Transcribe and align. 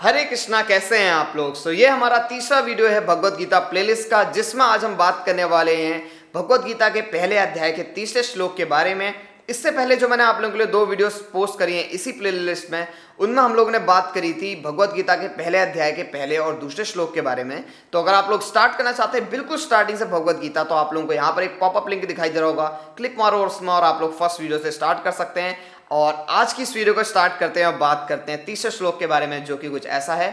हरे 0.00 0.22
कृष्णा 0.24 0.60
कैसे 0.62 0.98
हैं 0.98 1.10
आप 1.10 1.32
लोग? 1.36 1.54
सो 1.54 1.70
so, 1.70 1.76
ये 1.76 1.86
हमारा 1.86 2.18
तीसरा 2.28 2.58
वीडियो 2.60 2.88
है 2.88 3.00
भगवत 3.06 3.36
गीता 3.36 3.58
प्लेलिस्ट 3.60 4.08
का 4.10 4.22
जिसमें 4.32 4.64
आज 4.64 4.84
हम 4.84 4.94
बात 4.96 5.22
करने 5.26 5.44
वाले 5.44 5.74
हैं 5.76 6.02
भगवत 6.34 6.64
गीता 6.64 6.88
के 6.88 7.00
पहले 7.00 7.38
अध्याय 7.38 7.72
के 7.72 7.82
तीसरे 7.94 8.22
श्लोक 8.22 8.56
के 8.56 8.64
बारे 8.64 8.94
में। 8.94 9.12
इससे 9.48 9.70
पहले 9.70 9.96
जो 9.96 10.08
मैंने 10.08 10.24
आप 10.24 10.40
लोगों 10.40 10.52
के 10.52 10.58
लिए 10.58 10.66
दो 10.66 10.84
वीडियोस 10.86 11.20
पोस्ट 11.32 11.58
करी 11.58 11.76
हैं 11.76 11.88
इसी 11.88 12.12
प्लेलिस्ट 12.12 12.70
में 12.72 12.86
उनमें 13.18 13.42
हम 13.42 13.54
लोगों 13.54 13.70
ने 13.72 13.78
बात 13.80 14.10
करी 14.14 14.32
थी 14.32 14.54
भगवत 14.62 14.92
गीता 14.94 15.14
के 15.14 15.28
पहले 15.36 15.58
अध्याय 15.58 15.92
के 15.92 16.02
पहले 16.12 16.36
और 16.38 16.54
दूसरे 16.58 16.84
श्लोक 16.84 17.14
के 17.14 17.20
बारे 17.20 17.44
में। 17.44 17.64
तो 17.92 18.02
अगर 18.02 18.14
आप 18.14 18.30
लोग 18.30 18.42
स्टार्ट 18.46 18.76
करना 18.76 18.92
चाहते 18.92 19.18
हैं 19.18 19.30
बिल्कुल 19.30 19.58
स्टार्टिंग 19.58 19.98
से 19.98 20.04
भगवत 20.04 20.38
गीता 20.40 20.64
तो 20.64 20.74
आप 20.74 20.94
लोगों 20.94 21.06
को 21.06 21.14
यहाँ 21.14 21.32
पर 21.32 21.42
एक 21.42 21.58
पॉपअप 21.60 21.88
लिंक 21.88 22.06
दिखाई 22.06 22.28
दे 22.28 22.40
रहा 22.40 22.48
होगा। 22.48 22.68
क्लिक 22.96 23.18
मारो 23.18 23.38
और 23.38 23.46
उसमें 23.46 23.72
और 23.72 23.84
आप 23.84 24.00
लोग 24.02 24.16
फ़र्स्ट 24.18 24.40
वीडियो 24.40 24.58
से 24.58 24.70
स्टार्ट 24.70 25.02
कर 25.04 25.10
सकते 25.12 25.40
हैं। 25.40 25.58
और 25.90 26.26
आज 26.28 26.52
की 26.52 26.62
इस 26.62 26.74
वीडियो 26.74 26.94
को 26.94 27.02
स्टार्ट 27.02 27.38
करते 27.40 27.60
हैं 27.60 27.66
और 27.66 27.76
बात 27.76 28.06
करते 28.08 28.32
हैं 28.32 28.44
तीसरे 28.44 28.70
श्लोक 28.70 28.98
के 28.98 29.06
बारे 29.06 29.26
में, 29.26 29.44
जो 29.44 29.56
कि 29.56 29.68
कुछ 29.68 29.86
ऐसा 29.86 30.14
है। 30.14 30.30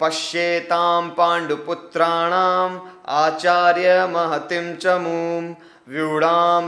पश्येतां 0.00 1.08
पाण्डुपुत्राणाम् 1.08 2.78
आचार्य 3.08 4.06
महतिं 4.06 4.76
च 4.76 4.86
मूं 4.86 5.52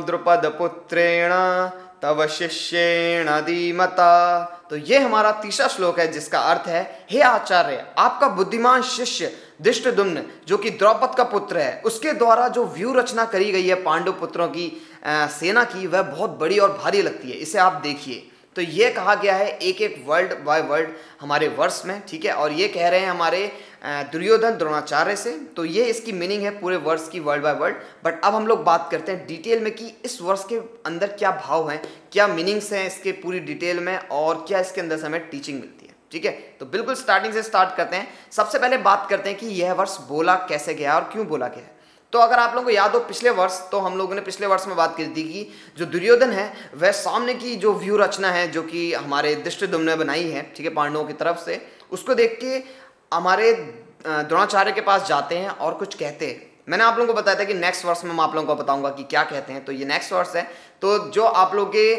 द्रुपद 0.02 0.47
पुत्रेण 0.59 1.33
तव 2.02 2.27
शिष्येण 2.27 3.28
धीमता। 3.41 4.41
तो 4.70 4.77
ये 4.77 4.98
हमारा 4.98 5.33
तीसरा 5.33 5.69
श्लोक 5.69 5.98
है, 6.00 6.12
जिसका 6.12 6.41
अर्थ 6.41 6.69
है, 6.69 7.06
हे 7.11 7.20
आचार्य, 7.20 7.86
आपका 7.98 8.28
बुद्धिमान 8.28 8.83
शिष्य 8.83 9.33
दिष्ट 9.61 9.88
दुम्न 9.88 10.23
जो 10.48 10.56
कि 10.59 10.70
द्रौपद 10.73 11.15
का 11.16 11.24
पुत्र 11.27 11.59
है 11.59 11.80
उसके 11.84 12.12
द्वारा 12.15 12.48
जो 12.48 12.65
व्यू 12.69 12.92
रचना 12.95 13.24
करी 13.27 13.51
गई 13.52 13.66
है 13.66 13.83
पांडव 13.83 14.12
पुत्रों 14.20 14.48
की 14.48 14.70
आ, 15.06 15.27
सेना 15.28 15.65
की 15.65 15.87
वह 15.87 16.02
बहुत 16.02 16.38
बड़ी 16.41 16.59
और 16.59 16.73
भारी 16.75 17.02
लगती 17.02 17.30
है। 17.30 17.37
इसे 17.38 17.59
आप 17.59 17.80
देखिए। 17.83 18.28
तो 18.56 18.62
ये 18.62 18.91
कहा 18.92 19.15
गया 19.15 19.34
है 19.34 19.47
एक 19.59 19.80
एक 19.83 20.05
वर्ल्ड 20.06 20.33
बाय 20.45 20.61
वर्ल्ड 20.62 20.88
हमारे 21.20 21.47
वर्ष 21.51 21.83
में 21.87 22.01
ठीक 22.09 22.25
है? 22.25 22.33
और 22.33 22.52
ये 22.52 22.69
कह 22.69 22.88
रहे 22.88 23.01
हैं 23.01 23.09
हमारे 23.09 23.51
दुर्योधन 24.12 24.56
द्रोणाचार्य 24.59 25.17
से। 25.17 25.30
तो 25.56 25.64
ये 25.64 25.84
इसकी 25.84 26.12
मीनिंग 26.12 26.42
है 26.42 26.50
पूरे 26.61 26.77
वर्ष 26.78 27.08
की 27.08 27.20
वर्ल्ड 27.20 27.42
बाय 27.42 27.55
वर्ल्ड। 27.55 27.77
बट 28.05 28.20
अब 28.25 28.34
हम 28.34 28.47
लोग 28.47 28.64
बात 28.64 28.89
करते 28.91 29.12
हैं 29.12 29.27
डिटेल 29.27 29.62
में 29.62 29.75
कि 29.75 29.92
इस 30.05 30.20
वर्ष 30.23 30.45
के 30.48 30.58
अंदर 30.86 31.12
क्या 31.12 31.30
भाव 31.39 31.70
हैं 31.70 31.83
क्या 32.12 32.27
मीनिंग्स 32.28 32.73
हैं 32.73 32.86
इसके 32.86 33.12
पूरी 33.23 33.41
डिटेल 33.42 33.80
में 33.80 33.97
और 33.98 34.45
क्या 34.48 34.61
इसके 34.61 34.80
अंदर 34.80 34.97
से 34.97 35.06
हमें 35.06 35.28
टीचिंग 35.30 35.61
मिलती 35.61 35.81
है। 35.81 35.81
ठीक 36.12 36.24
है? 36.24 36.30
तो 36.60 36.66
बिल्कुल 36.66 36.94
स्टार्टिंग 36.94 37.34
से 37.34 37.42
स्टार्ट 37.42 37.77
करते 37.77 37.96
हैं। 37.96 38.08
सबसे 38.32 38.58
पहले 38.58 38.77
बात 38.78 39.06
करते 39.10 39.30
हैं 39.30 39.38
कि 39.38 39.46
यह 39.60 39.72
वर्ष 39.72 39.96
बोला 40.08 40.34
कैसे 40.48 40.74
गया 40.74 40.94
और 40.94 41.08
क्यों 41.12 41.27
बोला 41.27 41.48
गया। 41.48 41.68
तो 42.12 42.18
अगर 42.18 42.38
आप 42.38 42.55
लोगों 42.55 42.64
को 42.64 42.70
याद 42.70 42.94
हो 42.94 43.00
पिछले 43.00 43.30
वर्ष 43.30 43.58
तो 43.70 43.78
हम 43.78 43.96
लोगों 43.98 44.14
ने 44.14 44.20
पिछले 44.20 44.46
वर्ष 44.46 44.66
में 44.66 44.77
बात 44.77 44.96
की 44.96 45.06
थी 45.06 45.22
कि 45.24 45.48
जो 45.78 45.86
दुर्योधन 45.86 46.33
है, 46.33 46.52
वह 46.74 46.92
सामने 46.92 47.34
की 47.34 47.55
जो 47.56 47.72
व्यू 47.74 47.96
रचना 47.96 48.30
है, 48.30 48.46
जो 48.48 48.62
कि 48.62 48.92
हमारे 48.92 49.34
दृष्टि 49.34 49.66
ने 49.78 49.96
बनाई 49.96 50.28
है, 50.28 50.42
ठीक 50.56 50.66
है, 50.66 50.74
पांडवों 50.74 51.05
की 51.05 51.12
तरफ़ 51.12 51.38
से, 51.38 51.60
उसको 51.92 52.14
देख 52.14 52.38
के 52.40 52.62
हमारे 53.16 53.52
द्रोणाचार्य 54.06 54.72
के 54.72 54.80
पास 54.80 55.06
जाते 55.08 55.38
हैं 55.38 55.48
और 55.48 55.74
कुछ 55.74 55.94
कहते 55.94 56.27
हैं। 56.27 56.52
मैंने 56.73 56.84
आप 56.84 56.98
लोगों 56.98 57.12
को 57.12 57.20
बताया 57.20 57.39
था 57.39 57.45
कि 57.45 57.55
नेक्स्ट 57.55 57.84
वर्ष 57.84 58.03
में 58.05 58.12
मैं 58.12 58.25
आप 58.25 58.34
लोगों 58.34 58.47
को 58.47 58.62
बताऊँगा 58.62 58.91
कि 58.91 59.03
क्या 59.05 59.23
कहते 59.25 59.53
हैं। 59.53 59.65
तो 59.65 59.73
ये 59.73 59.84
नेक्स्ट 59.84 60.12
वर्ष 60.12 60.34
है। 60.37 60.42
तो 60.83 60.98
जो 61.11 61.25
आप 61.25 61.55
लोग 61.55 61.69
के 61.69 61.95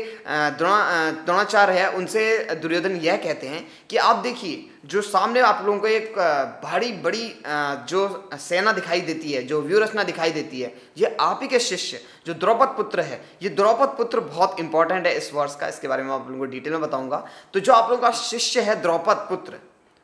द्रोणाचार्य 0.57 1.73
है, 1.73 1.89
उनसे 1.91 2.55
दुर्योधन 2.61 2.95
यह 2.97 3.17
कहते 3.17 3.47
हैं 3.47 3.65
कि 3.89 3.97
आप 3.97 4.15
देखिए, 4.23 4.69
जो 4.85 5.01
सामने 5.03 5.39
आप 5.41 5.61
लोगों 5.65 5.79
को 5.79 5.87
एक 5.87 6.17
भारी, 6.63 6.91
बड़ी 7.03 7.33
जो 7.87 8.29
सेना 8.39 8.71
दिखाई 8.71 9.01
देती 9.01 9.31
है, 9.31 9.43
जो 9.43 9.61
व्यू 9.61 9.79
रचना 9.79 10.03
दिखाई 10.03 10.31
देती 10.31 10.61
है, 10.61 10.73
ये 10.97 11.15
आप 11.21 11.39
ही 11.41 11.47
के 11.47 11.59
शिष्य, 11.61 12.01
जो 12.25 12.33
द्रौपद 12.35 12.75
पुत्र 12.77 13.01
है, 13.01 13.23
ये 13.43 13.49
द्रौपद 13.51 13.95
पुत्र 13.97 14.19
बहुत 14.21 14.59
इंपॉर्टेंट 14.59 15.07
है 15.07 15.15
इस 15.17 15.33
वर्ष 15.33 15.55
का, 15.55 15.67
इसके 15.67 15.87
बारे 15.87 16.03
में 16.03 16.13
आप 16.13 16.27
लोगों 16.27 16.39
को 16.39 16.51
डिटेल 16.51 16.73
में 16.73 16.81
बताऊँगा। 16.81 17.25
तो 17.53 17.59
जो 17.59 17.73
आप 17.73 17.89
लोगों 17.89 18.01
का 18.01 18.11
शिष्य 18.17 18.61
है 18.61 18.81
द्रौपद 18.81 19.25
पुत्र 19.29 19.59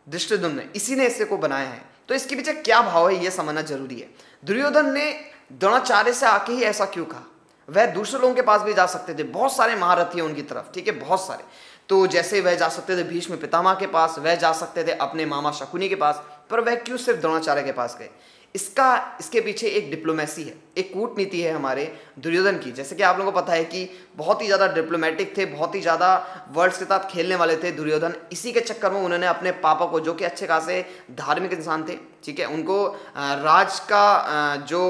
दृष्टिदुम 0.07 0.51
ने 0.51 0.69
इसी 0.75 0.95
ने 0.95 1.07
इसे 1.07 1.25
को 1.25 1.37
बनाया 1.39 1.69
है। 1.69 1.88
तो 2.09 2.15
इसके 2.15 2.35
पीछे 2.35 2.53
क्या 2.53 2.81
भाव 2.81 3.09
है 3.09 3.23
यह 3.23 3.29
समझना 3.29 3.61
ज़रूरी 3.61 3.99
है। 3.99 4.09
दुर्योधन 4.45 4.93
ने 4.93 5.21
द्रोणाचार्य 5.51 6.13
से 6.13 6.25
आके 6.25 6.53
ही 6.53 6.63
ऐसा 6.63 6.85
क्यों 6.85 7.05
कहा? 7.05 7.23
वह 7.69 7.85
दूसरे 7.85 8.19
लोगों 8.19 8.35
के 8.35 8.41
पास 8.41 8.61
भी 8.61 8.73
जा 8.73 8.85
सकते 8.85 9.13
थे। 9.13 9.23
बहुत 9.23 9.55
सारे 9.55 9.75
महारथी 9.75 10.17
हैं 10.17 10.25
उनकी 10.25 10.41
तरफ़, 10.41 10.73
ठीक 10.73 10.87
है? 10.87 10.93
बहुत 10.93 11.27
सारे। 11.27 11.43
तो 11.89 12.07
जैसे 12.07 12.41
वह 12.41 12.55
जा 12.55 12.69
सकते 12.69 12.97
थे 12.97 13.03
भीष्म 13.03 13.37
पितामह 13.37 13.73
के 13.73 13.87
पास, 13.87 14.15
वह 14.19 14.35
जा 14.35 14.51
सकते 14.51 14.83
थे 14.83 14.91
अपने 14.91 15.25
मामा 15.25 15.51
शकुनी 15.51 15.89
के 15.89 15.95
पास, 15.95 16.23
पर 16.49 16.59
वह 16.59 16.75
क्यों 16.75 16.97
सिर्फ़ 16.97 17.19
द्रोणाचार्य 17.19 17.63
के 17.63 17.71
पास 17.71 17.95
गए? 17.99 18.09
इसका, 18.55 19.17
इसके 19.19 19.41
पीछे 19.41 19.67
एक 19.67 19.89
डिप्लोमेसी 19.91 20.43
है, 20.43 20.53
एक 20.77 20.93
कूटनीति 20.93 21.41
है 21.41 21.51
हमारे 21.51 21.83
दुर्योधन 22.19 22.57
की। 22.59 22.71
जैसे 22.71 22.95
कि 22.95 23.03
आप 23.03 23.17
लोगों 23.17 23.31
को 23.31 23.41
पता 23.41 23.53
है 23.53 23.63
कि 23.65 23.89
बहुत 24.17 24.41
ही 24.41 24.45
ज़्यादा 24.45 24.67
डिप्लोमेटिक 24.69 25.37
थे, 25.37 25.45
बहुत 25.47 25.75
ही 25.75 25.81
ज़्यादा 25.81 26.09
वर्ल्ड 26.51 26.73
के 26.73 26.85
साथ 26.85 27.09
खेलने 27.09 27.35
वाले 27.35 27.55
थे 27.57 27.71
दुर्योधन। 27.71 28.15
इसी 28.31 28.51
के 28.51 28.59
चक्कर 28.61 28.91
में 28.91 28.99
उन्होंने 29.01 29.27
अपने 29.27 29.51
पापा 29.59 29.85
को, 29.85 29.99
जो 29.99 30.13
कि 30.13 30.25
अच्छे 30.25 30.47
खासे 30.47 30.85
धार्मिक 31.11 31.53
इंसान 31.53 31.83
थे, 31.83 31.97
ठीक 32.23 32.39
है, 32.39 32.45
उनको 32.47 32.85
राज 33.17 33.79
का 33.91 34.55
जो 34.67 34.81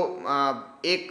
एक 0.87 1.09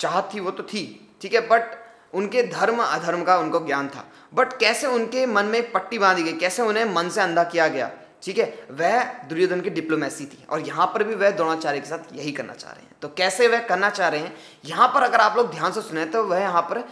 चाहत 0.00 0.30
थी, 0.34 0.40
वो 0.40 0.50
तो 0.50 0.62
थी, 0.64 0.84
ठीक 1.22 1.34
है 1.34 1.40
बट 1.48 1.78
उनके 2.14 2.42
धर्म, 2.44 2.78
अधर्म 2.78 3.22
का 3.24 3.36
उनको 3.38 3.58
ज्ञान 3.66 3.88
था। 3.88 4.04
बट 4.32 4.52
कैसे 4.58 4.86
उनके 4.88 5.26
मन 5.26 5.44
में 5.46 5.70
पट्टी 5.72 5.98
बांधी 5.98 6.22
गई, 6.22 6.32
कैसे 6.34 6.62
उन्हें 6.62 6.84
मन 6.86 7.08
से 7.08 7.20
अंधा 7.20 7.44
किया 7.44 7.66
गया? 7.68 7.90
ठीक 8.22 8.38
है? 8.38 8.52
वह 8.72 9.02
दुर्योधन 9.28 9.60
की 9.60 9.70
डिप्लोमेसी 9.70 10.26
थी 10.26 10.44
और 10.50 10.60
यहाँ 10.62 10.86
पर 10.86 11.04
भी 11.04 11.14
वह 11.16 11.30
द्रोणाचार्य 11.32 11.80
के 11.80 11.86
साथ 11.86 12.14
यही 12.14 12.32
करना 12.32 12.54
चाह 12.54 12.72
रहे 12.72 12.82
हैं। 12.82 12.96
तो 13.02 13.08
कैसे 13.10 13.48
वह 13.48 13.60
करना 13.66 13.90
चाह 13.90 14.08
रहे 14.08 14.20
हैं? 14.20 14.34
यहाँ 14.64 14.88
पर 14.88 15.02
अगर 15.02 15.20
आप 15.20 15.36
लोग 15.36 15.50
ध्यान 15.52 15.72
से 15.72 15.80
सुने 15.82 16.04
तो 16.06 16.24
वह 16.24 16.40
यहाँ 16.40 16.62
पर 16.62 16.84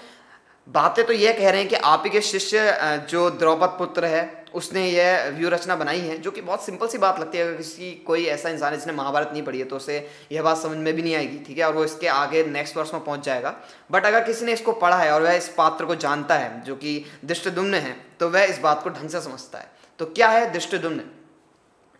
बातें 0.68 1.04
तो 1.06 1.12
यह 1.12 1.32
कह 1.32 1.50
रहे 1.50 1.60
हैं 1.60 1.68
कि 1.68 1.76
आप 1.76 2.02
ही 2.04 2.10
के 2.10 2.20
शिष्य 2.22 3.06
जो 3.10 3.28
द्रौपद 3.32 3.68
पुत्र 3.78 4.04
है, 4.04 4.44
उसने 4.54 4.84
यह 4.86 5.28
व्यू 5.36 5.48
रचना 5.50 5.76
बनाई 5.76 6.00
है, 6.00 6.16
जो 6.18 6.30
कि 6.30 6.40
बहुत 6.40 6.64
सिंपल 6.64 6.88
सी 6.88 6.98
बात 6.98 7.20
लगती 7.20 7.38
है। 7.38 7.44
अगर 7.44 7.56
किसी, 7.56 7.90
कोई 8.06 8.24
ऐसा 8.26 8.48
इंसान 8.48 8.72
है 8.72 8.78
जिसने 8.78 8.92
महाभारत 8.92 9.30
नहीं 9.32 9.42
पढ़ी 9.42 9.58
है 9.58 9.64
तो 9.64 9.76
उसे 9.76 9.96
यह 10.32 10.42
बात 10.42 10.58
समझ 10.58 10.76
में 10.76 10.94
भी 10.94 11.02
नहीं 11.02 11.14
आएगी, 11.14 11.38
ठीक 11.38 11.58
है? 11.58 11.64
और 11.64 11.74
वो 11.74 11.84
इसके 11.84 12.08
आगे 12.08 12.44
नेक्स्ट 12.46 12.76
वर्ष 12.76 12.92
में 12.94 13.04
पहुँच 13.04 13.24
जाएगा। 13.24 13.54
बट 13.90 14.06
अगर 14.06 14.24
किसी 14.24 14.44
ने 14.44 14.52
इसको 14.52 14.72
पढ़ा 14.74 14.96
है 14.96 15.12
और 15.12 15.22
वह 15.22 15.32
इस 15.32 15.48
पात्र 15.48 15.84
को 15.84 15.94
जानता 15.96 16.34
है, 16.34 16.62
जो 16.64 16.76
कि 16.76 17.04
दृष्टदुम्न 17.24 17.74
है 17.76 17.96
तो 18.20 18.28
वह 18.28 18.44
इस 18.44 18.58
बात 18.58 18.82
को 18.82 18.90
ढंग 18.90 19.10
से 19.10 19.20
समझता 19.20 19.58
है। 19.58 19.70
तो 20.00 20.06
क्या 20.06 20.28
है 20.28 20.50
दृष्टदुम्न 20.52 21.00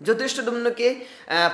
जो 0.01 0.15
दृष्टदुम्न 0.15 0.71
के 0.71 0.91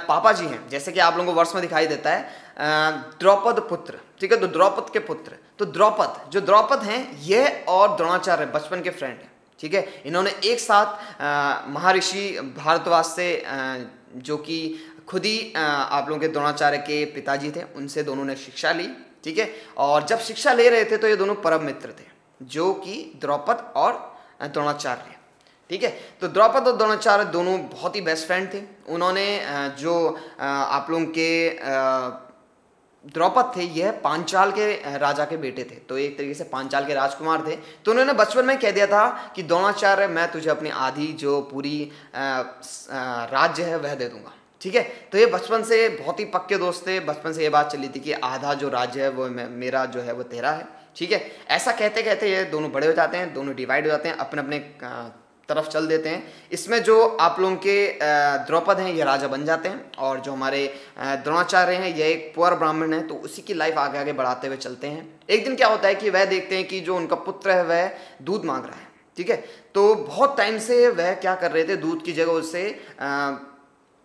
पापा 0.09 0.33
जी 0.33 0.47
हैं, 0.47 0.69
जैसे 0.69 0.93
कि 0.93 1.01
आप 1.01 1.17
लोगों 1.17 1.33
को 1.33 1.39
वर्ष 1.39 1.55
में 1.55 1.61
दिखाई 1.63 1.87
देता 1.87 2.11
है 2.11 3.19
द्रौपद 3.21 3.61
पुत्र, 3.69 3.99
ठीक 4.21 4.33
है 4.33 4.41
तो 4.41 4.47
द्रौपद 4.49 4.91
के 4.93 4.99
पुत्र 5.01 5.37
तो 5.59 5.65
द्रौपद, 5.67 6.21
जो 6.31 6.41
द्रौपद 6.41 6.83
हैं, 6.83 7.21
ये 7.21 7.65
और 7.69 7.97
द्रोणाचार्य, 7.97 8.47
बचपन 8.47 8.83
के 8.83 8.91
फ्रेंड 8.91 9.13
हैं, 9.13 9.31
ठीक 9.61 9.75
है, 9.75 10.03
इन्होंने 10.07 10.31
एक 10.45 10.61
साथ 10.61 11.69
महर्षि 11.71 12.31
भारद्वाज 12.57 13.05
से 13.07 13.45
जो 14.19 14.37
कि 14.39 14.59
खुद 15.09 15.25
ही 15.25 15.53
आप 15.57 16.09
लोगों 16.09 16.21
के 16.21 16.29
द्रोणाचार्य 16.29 16.79
के 16.81 17.05
पिताजी 17.15 17.51
थे, 17.51 17.63
उनसे 17.77 18.03
दोनों 18.03 18.25
ने 18.25 18.37
शिक्षा 18.37 18.73
ली, 18.73 18.89
ठीक 19.25 19.39
है, 19.39 19.51
और 19.79 20.07
जब 20.07 20.19
शिक्षा 20.21 20.53
ले 20.53 20.69
रहे 20.69 20.85
थे 20.85 20.97
तो 20.97 21.09
ये 21.09 21.17
दोनों 21.17 21.35
परम 21.43 21.65
मित्र 21.65 21.89
थे, 21.91 22.07
जो 22.41 22.73
कि 22.77 23.13
द्रौपद 23.21 23.73
और 23.77 23.93
द्रोणाचार्य 24.45 25.17
ठीक 25.71 25.83
है? 25.83 25.91
तो 26.21 26.29
द्रौपद 26.29 26.69
और 26.69 26.77
द्रोणाचार्य 26.77 27.25
दोनों 27.25 27.59
बहुत 27.69 27.97
ही 27.97 28.01
बेस्ट 28.01 28.27
फ्रेंड 28.27 28.53
थे। 28.55 28.63
उन्होंने 28.89 29.27
जो 29.79 29.95
आप 30.41 30.87
लोगों 30.91 31.07
के 31.19 31.33
द्रौपद 33.05 33.53
थे, 33.57 33.63
यह 33.63 33.91
पांचाल 34.05 34.51
के 34.53 34.99
राजा 34.99 35.25
के 35.25 35.37
बेटे 35.37 35.65
थे। 35.65 35.75
तो 35.89 35.99
एक 35.99 36.17
तरीके 36.19 36.35
से 36.35 36.45
पांचाल 36.45 36.87
के 36.87 36.95
राजकुमार 36.95 37.45
थे। 37.47 37.57
तो 37.85 37.91
उन्होंने 37.91 38.13
बचपन 38.13 38.45
में 38.45 38.59
कह 38.59 38.71
दिया 38.71 38.87
था 38.87 39.33
कि, 39.37 39.43
द्रोणाचार्य, 39.43 40.07
मैं 40.09 40.31
तुझे 40.33 40.51
अपनी 40.51 40.71
आधी 40.71 41.13
जो 41.15 41.41
पूरी 41.43 41.91
राज्य 42.15 43.63
है, 43.63 43.77
वह 43.79 43.95
दे 43.95 44.09
दूँगा। 44.09 44.33
ठीक 44.61 44.75
है? 44.75 44.83
तो 45.13 45.19
ये 45.19 45.27
बचपन 45.27 45.63
से 45.63 45.89
बहुत 45.89 46.21
ही 46.21 46.25
पक्के 46.25 46.57
दोस्त 46.57 46.87
थे। 46.87 46.99
बचपन 47.01 47.33
से 47.33 47.43
ये 47.43 47.49
बात 47.49 47.73
चली 47.73 47.89
थी 47.89 48.01
कि 48.01 48.13
आधा 48.13 48.55
जो 48.55 48.69
राज्य 48.69 49.03
है, 49.03 49.09
वो 49.09 49.29
मेरा 49.29 49.85
जो 49.87 50.01
है, 50.01 50.13
वो 50.13 50.23
तेरा 50.23 50.51
है। 50.51 50.67
ठीक 50.97 51.13
है? 51.13 51.21
ऐसा 51.49 51.73
कहते 51.73 52.03
कहते 52.03 52.31
ये 52.31 52.45
दोनों 52.45 52.73
बड़े 52.73 52.87
हो 52.87 52.93
जाते 52.93 53.17
हैं, 53.17 53.33
दोनों 53.35 53.55
डिवाइड 53.55 53.85
हो 53.85 53.91
जाते 53.91 54.09
हैं 54.09 54.17
अपने 54.17 54.41
अपने 54.41 54.59
तरफ़ 55.49 55.69
चल 55.69 55.87
देते 55.87 56.09
हैं। 56.09 56.23
इसमें 56.53 56.83
जो 56.83 57.05
आप 57.21 57.41
लोगों 57.41 57.57
के 57.59 57.77
द्रौपद 58.47 58.79
हैं, 58.79 58.93
ये 58.95 59.05
राजा 59.05 59.29
बन 59.29 59.45
जाते 59.45 59.69
हैं 59.69 59.93
और 59.99 60.21
जो 60.21 60.33
हमारे 60.33 60.67
द्रोणाचार्य 60.99 61.75
हैं, 61.75 61.95
ये 61.97 62.11
एक 62.11 62.33
पुअर 62.35 62.55
ब्राह्मण 62.55 62.93
है 62.95 63.07
तो 63.09 63.15
उसी 63.17 63.43
की 63.43 63.55
लाइफ 63.55 63.79
आगे 63.79 63.99
आगे 63.99 64.13
बढ़ाते 64.15 64.47
हुए 64.47 64.57
चलते 64.59 64.87
हैं। 64.87 65.21
एक 65.31 65.45
दिन 65.45 65.57
क्या 65.57 65.69
होता 65.69 65.89
है 65.89 65.95
कि 65.95 66.11
वह 66.11 66.25
देखते 66.27 66.57
हैं 66.57 66.67
कि 66.69 66.81
जो 66.81 66.97
उनका 66.97 67.17
पुत्र 67.19 67.51
है, 67.51 67.65
वह 67.65 67.91
दूध 68.23 68.45
मांग 68.45 68.65
रहा 68.65 68.77
है, 68.77 68.89
ठीक 69.17 69.31
है? 69.31 69.37
तो 69.75 69.95
बहुत 69.97 70.37
टाइम 70.37 70.59
से 70.61 70.89
वह 70.91 71.13
क्या 71.15 71.35
कर 71.35 71.51
रहे 71.51 71.65
थे, 71.65 71.77
दूध 71.79 72.05
की 72.05 72.13
जगह 72.13 72.33
उससे 72.35 72.69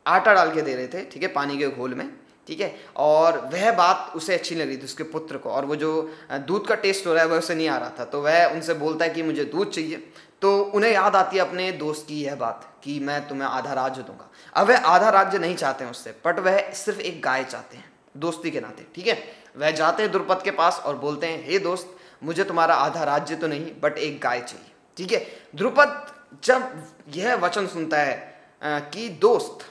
आटा 0.05 0.33
डाल 0.33 0.53
के 0.53 0.61
दे 0.61 0.75
रहे 0.75 0.87
थे, 0.87 1.03
ठीक 1.03 1.23
है, 1.23 1.27
पानी 1.29 1.57
के 1.57 1.67
घोल 1.67 1.93
में, 1.93 2.09
ठीक 2.47 2.61
है? 2.61 2.73
और 2.97 3.37
वह 3.53 3.71
बात 3.73 4.11
उसे 4.15 4.33
अच्छी 4.33 4.55
लग 4.55 4.67
रही 4.67 4.77
थी 4.77 4.83
उसके 4.83 5.03
पुत्र 5.05 5.37
को, 5.37 5.49
और 5.49 5.65
वो 5.65 5.75
जो 5.75 5.91
दूध 6.31 6.67
का 6.67 6.75
टेस्ट 6.77 7.07
हो 7.07 7.13
रहा 7.13 7.23
है, 7.23 7.29
वह 7.29 7.37
उसे 7.37 7.55
नहीं 7.55 7.67
आ 7.69 7.77
रहा 7.77 7.91
था। 7.99 8.05
तो 8.05 8.21
वह 8.21 8.45
उनसे 8.45 8.73
बोलता 8.75 9.05
है 9.05 9.11
कि 9.11 9.23
मुझे 9.23 9.45
दूध 9.45 9.71
चाहिए 9.71 10.03
तो 10.41 10.57
उन्हें 10.75 10.91
याद 10.91 11.15
आती 11.15 11.37
है 11.37 11.41
अपने 11.41 11.71
दोस्त 11.73 12.05
की 12.07 12.21
यह 12.23 12.35
बात 12.37 12.67
कि 12.83 12.99
मैं 12.99 13.27
तुम्हें 13.27 13.47
आधा 13.47 13.73
राज्य 13.73 14.01
दूँगा। 14.03 14.29
अब 14.53 14.67
वह 14.67 14.85
आधा 14.87 15.09
राज्य 15.09 15.39
नहीं 15.39 15.55
चाहते 15.55 15.83
हैं 15.83 15.91
उससे 15.91 16.11
बट 16.25 16.39
वह 16.39 16.71
सिर्फ़ 16.75 16.99
एक 17.01 17.21
गाय 17.21 17.43
चाहते 17.43 17.77
हैं, 17.77 17.85
दोस्ती 18.17 18.51
के 18.51 18.61
नाते, 18.61 18.85
ठीक 18.95 19.07
है? 19.07 19.17
वह 19.57 19.71
जाते 19.73 20.03
हैं 20.03 20.11
द्रुपद 20.11 20.41
के 20.43 20.51
पास 20.53 20.81
और 20.85 20.95
बोलते 20.97 21.27
हैं, 21.27 21.43
हे 21.45 21.59
दोस्त, 21.59 21.95
मुझे 22.23 22.43
तुम्हारा 22.43 22.75
आधा 22.77 23.03
राज्य 23.05 23.35
तो 23.35 23.47
नहीं 23.47 23.71
बट 23.81 23.97
एक 23.99 24.19
गाय 24.21 24.41
चाहिए। 24.41 24.71
ठीक 24.97 25.11
है? 25.11 25.25
द्रुपद 25.55 26.07
जब 26.43 26.71
यह 27.15 27.35
वचन 27.37 27.67
सुनता 27.67 27.97
है 27.97 28.81
कि 28.91 29.07
दोस्त, 29.21 29.65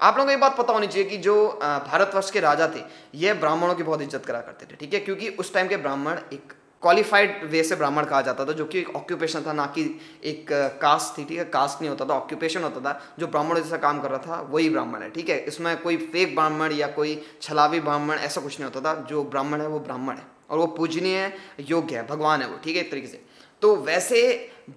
आप 0.00 0.16
लोगों 0.16 0.26
को 0.26 0.30
ये 0.30 0.36
बात 0.36 0.56
पता 0.56 0.72
होनी 0.72 0.86
चाहिए 0.86 1.08
कि 1.08 1.16
जो 1.18 1.34
भारतवर्ष 1.62 2.30
के 2.30 2.40
राजा 2.40 2.66
थे 2.68 2.80
ये 3.14 3.32
ब्राह्मणों 3.34 3.74
की 3.74 3.82
बहुत 3.82 4.02
इज़्ज़त 4.02 4.26
करा 4.26 4.40
करते 4.40 4.66
थे, 4.66 4.76
ठीक 4.76 4.94
है? 4.94 5.00
क्योंकि 5.00 5.28
उस 5.30 5.52
टाइम 5.54 5.68
के 5.68 5.76
ब्राह्मण 5.78 6.18
एक 6.32 6.52
क्वालिफाइड 6.82 7.44
वे 7.44 7.62
से 7.62 7.76
ब्राह्मण 7.76 8.04
कहा 8.04 8.20
जाता 8.22 8.44
था, 8.44 8.52
जो 8.52 8.64
कि 8.64 8.78
एक 8.78 8.96
ऑक्यूपेशन 8.96 9.42
था, 9.46 9.52
ना 9.52 9.66
कि 9.68 9.82
एक 10.24 10.46
कास्ट 10.82 11.16
थी, 11.18 11.24
ठीक 11.24 11.38
है? 11.38 11.44
कास्ट 11.44 11.80
नहीं 11.80 11.90
होता 11.90 12.04
था 12.04 12.14
ऑक्यूपेशन 12.14 12.62
होता 12.62 12.80
था। 12.80 13.00
जो 13.18 13.26
ब्राह्मण 13.26 13.56
जैसा 13.56 13.76
काम 13.76 14.00
कर 14.00 14.10
रहा 14.10 14.18
था, 14.18 14.40
वही 14.50 14.68
ब्राह्मण 14.70 15.02
है, 15.02 15.10
ठीक 15.10 15.28
है? 15.28 15.38
इसमें 15.44 15.76
कोई 15.82 15.96
फेक 15.96 16.34
ब्राह्मण 16.34 16.72
या 16.72 16.86
कोई 16.88 17.20
छलावी 17.42 17.80
ब्राह्मण 17.80 18.18
ऐसा 18.18 18.40
कुछ 18.40 18.60
नहीं 18.60 18.70
होता 18.70 18.80
था। 18.80 19.00
जो 19.02 19.24
ब्राह्मण 19.24 19.60
है, 19.60 19.66
वो 19.66 19.78
ब्राह्मण 19.80 20.16
है, 20.16 20.26
और 20.50 20.58
वो 20.58 20.66
पूजनीय 20.76 21.18
है, 21.18 21.32
योग्य 21.60 21.96
है, 21.96 22.06
भगवान 22.06 22.42
है 22.42 22.48
वो, 22.48 22.58
ठीक 22.64 22.76
है? 22.76 22.82
एक 22.82 22.90
तरीके 22.90 23.06
से। 23.06 23.24
तो 23.62 23.74
वैसे 23.76 24.22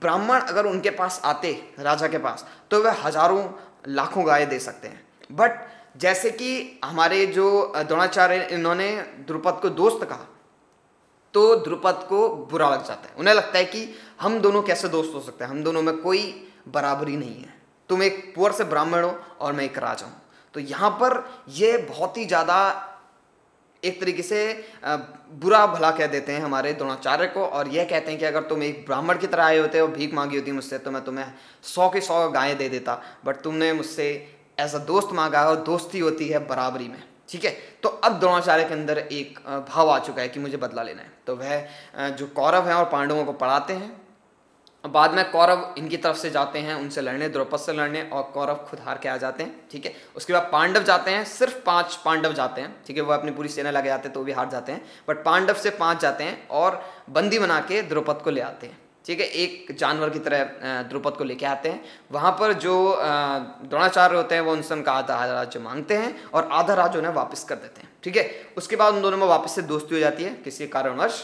ब्राह्मण 0.02 0.40
अगर 0.40 0.66
उनके 0.66 0.90
पास 0.92 1.22
आते, 1.26 1.52
राजा 1.80 2.08
के 2.08 2.18
पास 2.18 2.46
तो 2.72 2.82
वह 2.84 3.02
हज़ारों 3.04 3.44
लाखों 3.88 4.26
गाय 4.28 4.46
दे 4.46 4.60
सकते 4.60 4.88
हैं। 4.88 5.02
बट 5.32 5.60
जैसे 5.98 6.32
कि 6.32 6.80
हमारे 6.86 7.26
जो 7.28 7.74
द्रोणाचार्य 7.78 8.48
इन्होंने 8.52 8.92
द्रुपद 9.28 9.60
को 9.62 9.70
दोस्त 9.72 10.04
कहा 10.04 10.28
तो 11.34 11.56
द्रुपद 11.58 12.06
को 12.10 12.28
बुरा 12.52 12.70
लग 12.70 12.86
जाता 12.86 13.10
है। 13.10 13.16
उन्हें 13.18 13.34
लगता 13.36 13.58
है 13.58 13.66
कि 13.66 13.88
हम 14.22 14.40
दोनों 14.42 14.62
कैसे 14.64 14.88
दोस्त 14.90 15.14
हो 15.16 15.20
सकते 15.22 15.44
हैं? 15.44 15.52
हम 15.52 15.64
दोनों 15.64 15.82
में 15.82 15.98
कोई 15.98 16.22
बराबरी 16.68 17.16
नहीं 17.18 17.36
है। 17.36 17.58
तुम 17.90 18.04
एक 18.04 18.34
पुअर 18.36 18.52
से 18.52 18.64
ब्राह्मण 18.66 19.04
हो 19.04 19.16
और 19.40 19.54
मैं 19.54 19.66
एक 19.66 19.78
राजा 19.80 20.06
हूँ। 20.06 20.22
तो 20.56 20.60
यहाँ 20.62 20.90
पर 20.94 21.24
यह 21.56 21.86
बहुत 21.90 22.18
ही 22.18 22.26
ज़्यादा 22.26 22.86
एक 23.84 24.00
तरीके 24.00 24.22
से 24.24 24.40
बुरा 25.34 25.66
भला 25.68 25.92
कह 25.92 26.08
देते 26.08 26.32
हैं 26.32 26.42
हमारे 26.42 26.74
द्रोणाचार्य 26.74 27.28
को 27.28 27.46
और 27.48 27.68
यह 27.68 27.84
कहते 27.84 28.12
हैं 28.12 28.20
कि 28.20 28.26
अगर 28.26 28.42
तुम 28.44 28.64
एक 28.64 28.84
ब्राह्मण 28.86 29.18
की 29.18 29.28
तरह 29.28 29.44
आए 29.44 29.58
होते 29.58 29.80
हो 29.80 29.88
भीख 29.90 30.14
मांगी 30.14 30.38
होती 30.38 30.52
मुझसे 30.52 30.78
तो 30.78 30.92
मैं 30.92 31.04
तुम्हें 31.04 31.26
सौ 31.66 31.90
के 31.90 32.02
सौ 32.02 32.30
गायें 32.32 32.58
दे 32.58 32.70
देता। 32.70 33.02
बट 33.26 33.42
तुमने 33.42 33.72
मुझसे 33.74 34.10
एज 34.60 34.76
अ 34.76 34.80
दोस्त 34.86 35.14
मांगा 35.14 35.44
और 35.50 35.56
दोस्ती 35.64 36.00
होती 36.00 36.28
है 36.28 36.40
बराबरी 36.48 36.88
में। 36.88 37.04
ठीक 37.30 37.46
है? 37.46 37.52
तो 37.84 37.90
अब 37.90 38.20
द्रोणाचार्य 38.20 38.64
के 38.64 38.74
अंदर 38.74 38.98
एक 39.00 39.40
भाव 39.70 39.90
आ 39.90 39.98
चुका 40.00 40.22
है 40.22 40.30
कि 40.30 40.40
मुझे 40.40 40.58
बदला 40.58 40.84
लेना 40.84 41.02
है। 41.02 41.12
तो 41.28 41.36
वह 41.36 42.10
जो 42.12 42.28
कौरव 42.28 42.68
हैं 42.68 42.76
और 42.76 42.86
पांडवों 42.92 43.26
को 43.26 43.34
पढ़ाते 43.36 43.74
हैं 43.74 43.98
बाद 44.84 45.14
में 45.14 45.30
कौरव 45.32 45.76
इनकी 45.78 45.98
तरफ़ 45.98 46.18
से 46.18 46.30
जाते 46.30 46.60
हैं, 46.60 46.76
उनसे 46.76 47.02
लड़ने, 47.02 47.28
द्रौपद 47.30 47.60
से 47.60 47.74
लड़ने 47.74 48.02
और 48.04 48.24
कौरव 48.34 48.56
खुद 48.70 48.80
हार 48.80 48.98
के 48.98 49.10
आ 49.10 49.16
जाते 49.18 49.44
हैं, 49.44 49.68
ठीक 49.72 49.86
है? 49.86 49.94
उसके 50.16 50.34
बाद 50.34 50.50
पांडव 50.52 50.84
जाते 50.84 51.12
हैं, 51.12 51.24
सिर्फ़ 51.28 51.58
पाँच 51.66 51.96
पांडव 52.06 52.34
जाते 52.34 52.62
हैं, 52.62 52.76
ठीक 52.86 52.98
है? 52.98 53.04
वो 53.04 53.14
अपनी 53.14 53.32
पूरी 53.32 53.50
सेना 53.50 53.72
लगे 53.72 53.90
जाते 53.90 54.08
हैं 54.08 54.14
तो 54.14 54.24
भी 54.24 54.32
हार 54.32 54.50
जाते 54.50 54.72
हैं 54.72 54.82
बट 55.08 55.24
पांडव 55.26 55.54
से 55.56 55.70
पाँच 55.72 56.02
जाते 56.02 56.24
हैं 56.24 56.48
और 56.50 56.82
बंदी 57.10 57.40
बना 57.40 57.60
के 57.62 57.82
द्रौपद 57.84 58.22
को 58.24 58.30
ले 58.30 58.42
आते 58.42 58.68
हैं। 58.68 58.78
ठीक 59.10 59.20
है, 59.20 59.26
एक 59.26 59.72
जानवर 59.78 60.10
की 60.10 60.20
तरह 60.20 60.82
द्रुपद 60.90 61.14
को 61.14 61.24
लेके 61.24 61.46
आते 61.46 61.70
हैं। 61.70 61.84
वहाँ 62.12 62.32
पर 62.32 62.52
जो 62.56 62.74
द्रोणाचार्य 63.00 64.16
होते 64.16 64.36
हैं, 64.36 64.42
वो 64.42 64.52
उनसे 64.52 64.74
उनका 64.74 64.92
आधा 64.94 65.16
आधा 65.16 65.34
राज्य 65.34 65.60
मांगते 65.60 65.96
हैं 65.96 66.14
और 66.26 66.50
आधा 66.52 66.74
राज्य 66.74 67.00
उन्हें 67.00 67.14
वापस 67.14 67.44
कर 67.44 67.56
देते 67.56 67.82
हैं, 67.82 67.90
ठीक 68.04 68.18
है? 68.18 68.30
उसके 68.58 68.76
बाद 68.76 68.94
उन 68.94 69.02
दोनों 69.02 69.18
में 69.18 69.26
वापस 69.28 69.56
से 69.56 69.62
दोस्ती 69.62 69.96
हो 69.96 70.00
जाती 70.00 70.24
है, 70.24 70.34
किसी 70.44 70.68
कारणवश। 70.68 71.24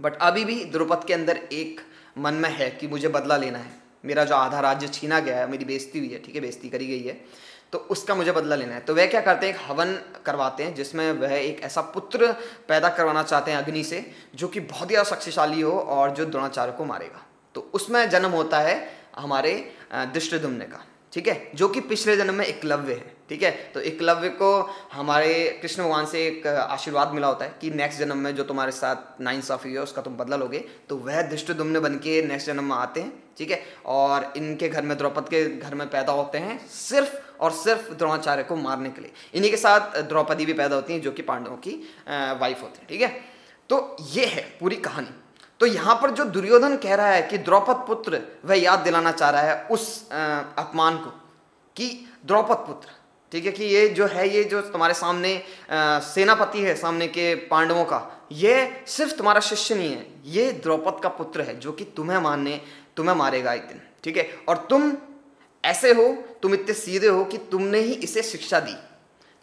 बट 0.00 0.18
अभी 0.18 0.44
भी 0.44 0.64
द्रुपद 0.66 1.04
के 1.04 1.14
अंदर 1.14 1.40
एक 1.52 1.80
मन 2.18 2.34
में 2.34 2.50
है 2.50 2.70
कि 2.70 2.86
मुझे 2.86 3.08
बदला 3.08 3.36
लेना 3.36 3.58
है। 3.58 3.72
मेरा 4.04 4.24
जो 4.24 4.34
आधा 4.36 4.60
राज्य 4.60 4.88
छीना 4.88 5.20
गया 5.20 5.38
है, 5.38 5.50
मेरी 5.50 5.64
बेइज्जती 5.64 5.98
हुई 5.98 6.08
है, 6.08 6.18
ठीक 6.18 6.34
है, 6.34 6.40
बेइज्जती 6.40 6.68
करी 6.68 6.86
गई 6.86 7.02
है। 7.02 7.20
तो 7.74 7.78
उसका 7.90 8.14
मुझे 8.14 8.32
बदला 8.32 8.56
लेना 8.56 8.74
है। 8.74 8.80
तो 8.80 8.94
वह 8.94 9.06
क्या 9.06 9.20
करते 9.20 9.46
हैं? 9.46 9.54
एक 9.54 9.60
हवन 9.66 9.94
करवाते 10.26 10.64
हैं, 10.64 10.74
जिसमें 10.74 11.12
वह 11.12 11.32
एक 11.32 11.62
ऐसा 11.62 11.80
पुत्र 11.94 12.30
पैदा 12.68 12.88
करवाना 12.88 13.22
चाहते 13.22 13.50
हैं 13.50 13.58
अग्नि 13.58 13.82
से, 13.84 14.04
जो 14.34 14.48
कि 14.48 14.60
बहुत 14.62 14.90
ही 14.90 14.96
शक्तिशाली 15.04 15.60
हो 15.60 15.72
और 15.72 16.10
जो 16.10 16.24
द्रोणाचार्य 16.24 16.72
को 16.72 16.84
मारेगा। 16.84 17.22
तो 17.54 17.70
उसमें 17.74 18.08
जन्म 18.10 18.30
होता 18.30 18.60
है 18.60 18.76
हमारे 19.16 19.52
दृष्टदुम्न 19.92 20.60
का, 20.64 20.84
ठीक 21.12 21.28
है? 21.28 21.50
जो 21.54 21.68
कि 21.68 21.80
पिछले 21.80 22.16
जन्म 22.16 22.34
में 22.34 22.44
एकलव्य 22.46 22.92
है। 22.92 23.13
ठीक 23.28 23.42
है? 23.42 23.50
तो 23.74 23.80
एकलव्य 23.82 24.28
को 24.30 24.50
हमारे 24.92 25.58
कृष्ण 25.62 25.82
भगवान 25.82 26.06
से 26.06 26.26
एक 26.26 26.46
आशीर्वाद 26.46 27.12
मिला 27.12 27.26
होता 27.26 27.44
है 27.44 27.54
कि 27.60 27.70
नेक्स्ट 27.72 27.98
जन्म 27.98 28.18
में 28.18 28.34
जो 28.36 28.44
तुम्हारे 28.44 28.72
साथ 28.72 29.20
नाइन 29.20 29.42
ऑफ़ 29.52 29.66
है, 29.66 29.76
उसका 29.78 30.02
तुम 30.02 30.16
बदला 30.16 30.36
लोगे। 30.36 30.58
तो 30.88 30.96
वह 30.98 31.20
दृष्ट 31.24 31.52
दुम्न 31.52 31.80
बन 31.80 31.94
के 31.98 32.22
नेक्स्ट 32.22 32.46
जन्म 32.46 32.64
में 32.64 32.76
आते 32.76 33.00
हैं, 33.00 33.12
ठीक 33.38 33.50
है? 33.50 33.62
और 33.86 34.32
इनके 34.36 34.68
घर 34.68 34.82
में 34.82 34.96
द्रौपद 34.98 35.28
के 35.28 35.44
घर 35.48 35.74
में 35.74 35.88
पैदा 35.90 36.12
होते 36.12 36.38
हैं 36.38 36.58
सिर्फ़ 36.68 37.16
और 37.40 37.52
सिर्फ़ 37.52 37.92
द्रोणाचार्य 37.94 38.42
को 38.42 38.56
मारने 38.56 38.90
के 38.90 39.00
लिए। 39.00 39.12
इन्हीं 39.34 39.50
के 39.50 39.56
साथ 39.56 40.00
द्रौपदी 40.02 40.46
भी 40.46 40.52
पैदा 40.52 40.76
होती 40.76 40.92
हैं, 40.92 41.00
जो 41.00 41.12
कि 41.12 41.22
पांडवों 41.22 41.56
की 41.58 41.72
वाइफ 42.40 42.62
होती 42.62 42.78
है, 42.80 42.86
ठीक 42.88 43.00
है? 43.00 43.08
तो 43.70 43.96
ये 44.10 44.26
है 44.26 44.42
पूरी 44.60 44.76
कहानी। 44.78 45.14
तो 45.60 45.66
यहाँ 45.66 45.94
पर 45.94 46.10
जो 46.10 46.24
दुर्योधन 46.26 46.76
कह 46.76 46.94
रहा 46.94 47.08
है 47.08 47.22
कि 47.22 47.38
द्रौपद 47.40 47.84
पुत्र, 47.86 48.20
वह 48.44 48.54
याद 48.54 48.78
दिलाना 48.78 49.12
चाह 49.12 49.30
रहा 49.30 49.42
है 49.42 49.66
उस 49.66 50.10
अपमान 50.10 50.96
को, 50.96 51.10
कि 51.76 52.06
द्रौपद 52.24 52.64
पुत्र 52.66 52.88
ठीक 53.34 53.46
है 53.46 53.52
कि 53.52 53.64
ये 53.64 53.88
जो 53.90 54.06
है, 54.06 54.28
ये 54.28 54.42
जो 54.44 54.60
तुम्हारे 54.62 54.94
सामने 54.94 55.30
सेनापति 56.04 56.60
है 56.62 56.74
सामने 56.76 57.06
के 57.08 57.34
पांडवों 57.46 57.84
का, 57.84 57.98
ये 58.32 58.84
सिर्फ़ 58.86 59.16
तुम्हारा 59.16 59.40
शिष्य 59.40 59.74
नहीं 59.74 59.90
है, 59.90 60.06
ये 60.26 60.50
द्रौपद 60.62 61.00
का 61.02 61.08
पुत्र 61.10 61.42
है 61.42 61.58
जो 61.60 61.72
कि 61.72 61.84
तुम्हें 61.96 62.18
मानने 62.18 62.60
तुम्हें 62.96 63.14
मारेगा 63.16 63.52
एक 63.52 63.66
दिन, 63.68 63.80
ठीक 64.04 64.16
है? 64.16 64.28
और 64.48 64.66
तुम 64.70 64.92
ऐसे 65.64 65.92
हो, 65.92 66.06
तुम 66.42 66.54
इतने 66.54 66.74
सीधे 66.74 67.08
हो 67.08 67.24
कि 67.24 67.38
तुमने 67.50 67.78
ही 67.80 67.92
इसे 68.04 68.22
शिक्षा 68.22 68.60
दी, 68.60 68.76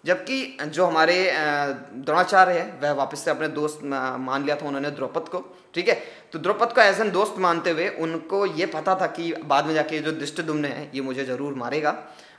जबकि 0.04 0.58
जो 0.64 0.86
हमारे 0.86 1.18
द्रोणाचार्य 1.34 2.54
है, 2.54 2.66
वह 2.84 2.92
वापस 2.94 3.26
से 3.26 3.32
अपने 3.32 3.48
दोस्त 3.50 3.84
मान 3.84 4.44
लिया 4.44 4.56
था 4.56 4.68
उन्होंने 4.68 4.92
द्रौपद 4.92 5.30
को, 5.30 5.44
ठीक 5.74 5.90
है? 5.90 6.02
तो 6.34 6.40
द्रौपद 6.40 6.74
को 6.74 6.82
एज 6.82 7.02
एन 7.02 7.12
दोस्त 7.12 7.36
मानते 7.40 7.72
हुए 7.72 7.90
उनको 8.00 8.46
ये 8.48 8.66
पता 8.70 8.96
था 9.02 9.08
कि 9.10 9.32
बाद 9.46 9.66
में 9.66 9.74
जाके 9.74 10.00
जो 10.00 10.12
दुष्ट 10.14 10.42
दुम्न 10.44 10.66
है, 10.66 10.90
ये 10.96 11.02
मुझे 11.02 11.26
ज़रूर 11.26 11.54
मारेगा 11.56 11.98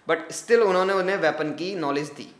बट 0.08 0.30
स्टिल 0.32 0.60
उन्होंने 0.62 0.92
उन्हें 0.92 1.16
वेपन 1.18 1.50
की 1.52 1.74
नॉलेज 1.76 2.08
दी। 2.10 2.32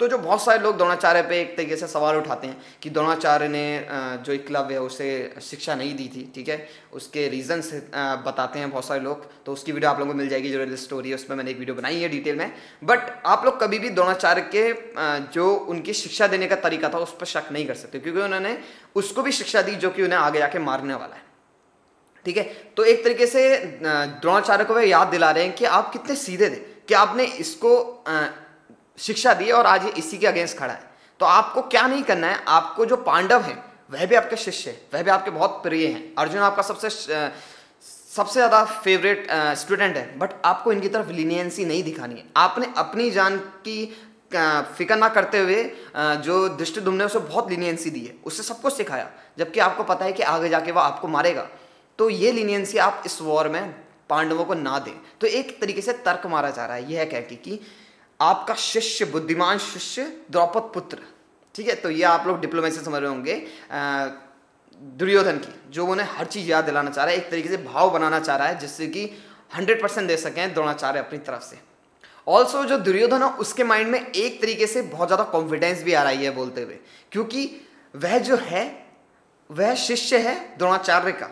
तो 0.00 0.06
जो 0.08 0.18
बहुत 0.18 0.42
सारे 0.44 0.58
लोग 0.58 0.76
द्रोणाचार्य 0.76 1.22
पे 1.22 1.40
एक 1.40 1.56
तरीके 1.56 1.76
से 1.76 1.86
सवाल 1.86 2.16
उठाते 2.16 2.46
हैं 2.46 2.56
कि 2.82 2.90
द्रोणाचार्य 2.90 3.48
ने 3.48 3.86
जो 4.24 4.32
एकलव्य 4.32 4.74
है, 4.74 4.80
उसे 4.80 5.34
शिक्षा 5.42 5.74
नहीं 5.74 5.94
दी 5.96 6.06
थी, 6.08 6.22
ठीक 6.34 6.48
है? 6.48 6.68
उसके 6.92 7.26
रीजंस 7.28 7.70
बताते 8.26 8.58
हैं 8.58 8.70
बहुत 8.70 8.84
सारे 8.84 9.00
लोग। 9.00 9.26
तो 9.46 9.52
उसकी 9.52 9.72
वीडियो 9.72 9.90
आप 9.90 9.98
लोगों 9.98 10.12
को 10.12 10.18
मिल 10.18 10.28
जाएगी, 10.28 10.50
जो 10.50 10.58
रियल 10.58 10.76
स्टोरी 10.76 11.08
है, 11.08 11.14
उसमें 11.14 11.36
मैंने 11.36 11.50
एक 11.50 11.58
वीडियो 11.58 11.76
बनाई 11.76 12.00
है 12.00 12.08
डिटेल 12.08 12.36
में। 12.36 12.52
बट 12.84 13.10
आप 13.26 13.44
लोग 13.44 13.60
कभी 13.60 13.78
भी 13.78 13.90
द्रोणाचार्य 13.90 14.48
के 14.54 14.72
जो 15.32 15.50
उनकी 15.50 15.94
शिक्षा 15.94 16.26
देने 16.26 16.46
का 16.46 16.56
तरीका 16.58 16.88
था, 16.88 16.98
उस 16.98 17.16
पर 17.20 17.26
शक 17.26 17.52
नहीं 17.52 17.66
कर 17.66 17.74
सकते, 17.74 17.98
क्योंकि 17.98 18.20
उन्होंने 18.20 18.58
उसको 18.96 19.22
भी 19.22 19.32
शिक्षा 19.32 19.62
दी 19.62 19.74
जो 19.76 19.90
कि 19.90 20.02
उन्हें 20.02 20.18
आगे 20.18 20.38
जाके 20.38 20.58
मारने 20.60 20.94
वाला 20.94 21.14
है। 21.16 21.22
ठीक 22.26 22.36
है? 22.36 22.44
तो 22.76 22.84
एक 22.84 23.04
तरीके 23.04 23.26
से 23.26 23.58
द्रोणाचार्य 23.82 24.64
को 24.64 24.74
वे 24.74 24.86
याद 24.86 25.08
दिला 25.08 25.30
रहे 25.30 25.44
हैं 25.44 25.54
कि 25.54 25.64
आप 25.66 25.92
कितने 25.92 26.16
सीधे 26.16 26.50
थे। 26.50 26.77
कि 26.88 26.94
आपने 26.94 27.24
इसको 27.38 28.04
शिक्षा 28.98 29.34
दी 29.34 29.50
और 29.50 29.66
आज 29.66 29.84
ये 29.84 29.90
इसी 29.98 30.18
के 30.18 30.26
अगेंस्ट 30.26 30.56
खड़ा 30.58 30.72
है। 30.72 30.86
तो 31.20 31.26
आपको 31.26 31.62
क्या 31.64 31.86
नहीं 31.86 32.02
करना 32.02 32.26
है? 32.26 32.38
आपको 32.48 32.84
जो 32.86 32.96
पांडव 32.98 33.40
हैं, 33.42 33.62
वह 33.90 34.06
भी 34.06 34.14
आपके 34.14 34.36
शिष्य 34.38 34.70
है, 34.70 34.80
वह 34.94 35.02
भी 35.02 35.10
आपके 35.10 35.30
बहुत 35.30 35.60
प्रिय 35.62 35.86
हैं। 35.86 36.02
अर्जुन 36.18 36.40
आपका 36.42 36.62
सबसे 36.64 36.90
सबसे 38.10 38.34
ज़्यादा 38.34 38.64
फेवरेट 38.64 39.26
स्टूडेंट 39.56 39.96
है। 39.96 40.18
बट 40.18 40.30
आपको 40.44 40.72
इनकी 40.72 40.88
तरफ़ 40.88 41.10
लीनियंसी 41.12 41.64
नहीं 41.64 41.82
दिखानी 41.84 42.14
है। 42.14 42.24
आपने 42.36 42.66
अपनी 42.78 43.10
जान 43.10 43.36
की 43.64 43.84
फ़िक्र 44.32 44.96
ना 44.96 45.08
करते 45.08 45.38
हुए 45.38 45.62
जो 46.22 46.48
दृष्टि 46.50 46.80
दुमने 46.80 47.04
उसे 47.04 47.18
बहुत 47.18 47.50
लीनियंसी 47.50 47.90
दी 47.90 48.00
है, 48.00 48.14
उससे 48.24 48.42
सब 48.42 48.60
कुछ 48.60 48.76
सिखाया। 48.76 49.10
जबकि 49.38 49.60
आपको 49.60 49.84
पता 49.84 50.04
है 50.04 50.12
कि 50.12 50.22
आगे 50.24 50.48
जाके 50.48 50.72
वह 50.72 50.82
आपको 50.82 51.08
मारेगा। 51.08 51.46
तो 51.98 52.08
ये 52.10 52.32
लीनियंसी 52.32 52.78
आप 52.78 53.02
इस 53.06 53.20
वॉर 53.22 53.48
में 53.48 53.74
पांडवों 54.10 54.44
को 54.44 54.54
ना 54.54 54.78
दें। 54.78 54.92
तो 55.20 55.26
एक 55.26 55.60
तरीके 55.60 55.80
से 55.80 55.92
तर्क 56.04 56.26
मारा 56.26 56.50
जा 56.50 56.66
रहा 56.66 56.76
है, 56.76 56.92
यह 56.92 57.04
कह 57.04 57.20
के 57.20 57.36
कि 57.36 57.60
आपका 58.20 58.54
शिष्य, 58.54 59.04
बुद्धिमान 59.04 59.58
शिष्य 59.60 60.04
द्रौपद 60.30 60.70
पुत्र, 60.74 60.98
ठीक 61.54 61.68
है? 61.68 61.74
तो 61.74 61.90
ये 61.90 62.02
आप 62.04 62.26
लोग 62.26 62.40
डिप्लोमेसी 62.40 62.80
समझ 62.80 63.00
रहे 63.00 63.10
होंगे 63.10 63.34
दुर्योधन 64.80 65.38
की, 65.38 65.54
जो 65.70 65.86
उन्हें 65.86 66.06
हर 66.08 66.26
चीज़ 66.26 66.50
याद 66.50 66.64
दिलाना 66.64 66.90
चाह 66.90 67.04
रहा 67.04 67.14
है, 67.14 67.20
एक 67.20 67.30
तरीके 67.30 67.48
से 67.48 67.56
भाव 67.58 67.90
बनाना 67.90 68.20
चाह 68.20 68.36
रहा 68.36 68.48
है, 68.48 68.58
जिससे 68.58 68.86
कि 68.86 69.04
हंड्रेड 69.56 69.80
परसेंट 69.82 70.06
दे 70.08 70.16
सकें 70.16 70.52
द्रोणाचार्य 70.54 70.98
अपनी 70.98 71.18
तरफ़ 71.20 71.42
से। 71.42 71.58
ऑल्सो 72.26 72.64
जो 72.64 72.78
दुर्योधन 72.78 73.22
है, 73.22 73.30
उसके 73.30 73.64
माइंड 73.64 73.88
में 73.88 74.00
एक 74.00 74.40
तरीके 74.40 74.66
से 74.66 74.82
बहुत 74.84 75.08
ज़्यादा 75.08 75.24
कॉन्फिडेंस 75.24 75.82
भी 75.82 75.92
आ 75.92 76.02
रही 76.02 76.24
है 76.24 76.30
बोलते 76.30 76.62
हुए। 76.62 76.78
क्योंकि 77.12 77.50
वह 77.94 78.18
जो 78.18 78.36
है, 78.36 78.64
वह 79.50 79.74
शिष्य 79.76 80.18
है 80.18 80.34
द्रोणाचार्य 80.58 81.12
का। 81.12 81.30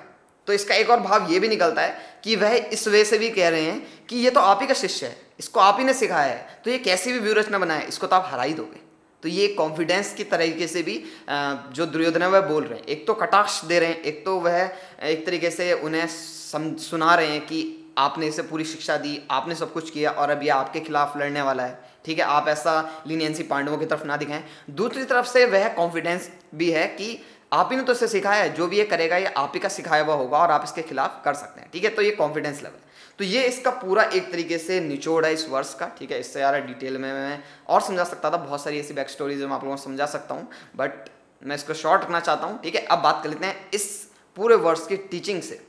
तो 0.48 0.52
इसका 0.52 0.74
एक 0.74 0.90
और 0.90 1.00
भाव 1.00 1.30
ये 1.32 1.38
भी 1.40 1.48
निकलता 1.48 1.82
है 1.82 1.96
कि 2.24 2.36
वह 2.36 2.54
इस 2.54 2.86
वे 2.88 3.04
से 3.04 3.18
भी 3.18 3.30
कह 3.30 3.48
रहे 3.48 3.62
हैं 3.62 4.06
कि 4.08 4.16
ये 4.16 4.30
तो 4.30 4.40
आप 4.42 4.58
ही 4.60 4.66
का 4.66 4.74
शिष्य 4.76 5.06
है, 5.06 5.16
इसको 5.40 5.60
आप 5.60 5.78
ही 5.78 5.84
ने 5.84 5.94
सिखाया 5.94 6.32
है 6.32 6.60
तो 6.64 6.70
ये 6.70 6.78
कैसी 6.80 7.12
भी 7.12 7.18
व्यूरचना 7.20 7.58
बनाए, 7.58 7.86
इसको 7.86 8.06
तो 8.06 8.16
आप 8.16 8.28
हरा 8.28 8.42
ही 8.42 8.52
दोगे। 8.54 8.84
तो 9.22 9.28
ये 9.28 9.46
कॉन्फिडेंस 9.50 10.12
की 10.14 10.24
तरीके 10.26 10.66
से 10.66 10.82
भी 10.82 11.02
जो 11.28 11.86
दुर्योधन 11.86 12.22
है 12.22 12.28
वह 12.30 12.40
बोल 12.42 12.64
रहे 12.64 12.78
हैं। 12.78 12.86
एक 12.86 13.06
तो 13.06 13.14
कटाक्ष 13.14 13.64
दे 13.64 13.78
रहे 13.78 13.88
हैं, 13.88 14.02
एक 14.02 14.24
तो 14.24 14.38
वह 14.40 14.70
एक 15.04 15.26
तरीके 15.26 15.50
से 15.50 15.72
उन्हें 15.74 16.06
सम, 16.06 16.74
सुना 16.76 17.14
रहे 17.14 17.26
हैं 17.28 17.40
कि 17.42 17.92
आपने 17.98 18.26
इसे 18.26 18.42
पूरी 18.42 18.64
शिक्षा 18.64 18.96
दी, 18.96 19.20
आपने 19.30 19.54
सब 19.54 19.72
कुछ 19.72 19.90
किया 19.90 20.10
और 20.12 20.30
अब 20.30 20.42
ये 20.42 20.48
आपके 20.50 20.80
खिलाफ 20.80 21.16
लड़ने 21.16 21.42
वाला 21.42 21.62
है। 21.62 21.78
ठीक 22.04 22.18
है, 22.18 22.24
आप 22.24 22.48
ऐसा 22.48 23.04
लीनियंसी 23.06 23.42
पांडवों 23.44 23.78
की 23.78 23.86
तरफ़ 23.86 24.04
ना 24.04 24.16
दिखाएँ। 24.16 24.44
दूसरी 24.72 25.04
तरफ़ 25.04 25.26
से 25.26 25.44
वह 25.46 25.68
कॉन्फिडेंस 25.74 26.28
भी 26.54 26.70
है 26.70 26.86
कि 26.90 27.18
आप 27.56 27.68
ही 27.72 27.76
ने 27.76 27.82
तो 27.82 27.92
इसे 27.92 28.08
सिखाया 28.08 28.42
है, 28.42 28.52
जो 28.54 28.66
भी 28.66 28.78
ये 28.78 28.84
करेगा, 28.86 29.16
ये 29.16 29.26
आप 29.36 29.52
ही 29.54 29.60
का 29.60 29.68
सिखाया 29.70 30.02
हुआ 30.04 30.14
होगा 30.14 30.38
और 30.38 30.50
आप 30.50 30.64
इसके 30.64 30.82
खिलाफ 30.84 31.20
कर 31.24 31.34
सकते 31.34 31.60
हैं, 31.60 31.70
ठीक 31.72 31.84
है? 31.84 31.90
तो 31.90 32.02
ये 32.02 32.10
कॉन्फिडेंस 32.12 32.62
लेवल 32.62 32.84
तो 33.18 33.24
ये 33.24 33.42
इसका 33.44 33.70
पूरा 33.72 34.02
एक 34.04 34.30
तरीके 34.32 34.56
से 34.58 34.80
निचोड़ 34.80 35.24
है 35.24 35.32
इस 35.32 35.48
वर्ष 35.50 35.72
का, 35.74 35.86
ठीक 35.98 36.10
है? 36.10 36.18
इससे 36.20 36.40
यार 36.40 36.60
डिटेल 36.62 36.98
में 36.98 37.12
मैं 37.12 37.42
और 37.68 37.80
समझा 37.82 38.04
सकता 38.04 38.30
था, 38.30 38.36
बहुत 38.36 38.62
सारी 38.62 38.78
ऐसी 38.80 38.94
बैक 38.94 39.10
स्टोरीज 39.10 39.42
मैं 39.42 39.52
आप 39.52 39.64
लोगों 39.64 39.76
को 39.76 39.82
समझा 39.82 40.06
सकता 40.06 40.34
हूँ 40.34 40.48
बट 40.76 41.08
मैं 41.42 41.56
इसको 41.56 41.74
शॉर्ट 41.74 42.02
रखना 42.02 42.20
चाहता 42.20 42.46
हूँ, 42.46 42.60
ठीक 42.62 42.74
है? 42.74 42.80
अब 42.82 42.98
बात 43.00 43.22
कर 43.22 43.28
लेते 43.30 43.46
हैं 43.46 43.70
इस 43.74 43.88
पूरे 44.36 44.54
वर्ष 44.58 44.86
की 44.86 44.96
टीचिंग 45.08 45.42
से। 45.42 45.60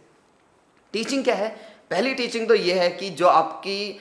टीचिंग 0.94 1.24
क्या 1.24 1.36
है? 1.36 1.50
पहली 1.92 2.14
टीचिंग 2.14 2.48
तो 2.48 2.56
ये 2.56 2.74
है 2.74 2.90
कि 2.92 3.10
जो 3.12 3.28
आपकी 3.28 4.00